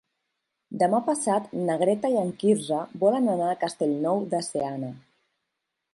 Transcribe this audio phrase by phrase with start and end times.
[0.83, 4.91] Demà passat na Greta i en Quirze volen anar a Castellnou de Seana.